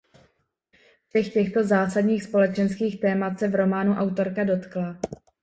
Všech 1.07 1.33
těchto 1.33 1.63
zásadních 1.63 2.23
společenských 2.23 2.99
témat 2.99 3.39
se 3.39 3.47
v 3.47 3.55
románu 3.55 3.93
autorka 3.93 4.43
dotkla. 4.43 4.97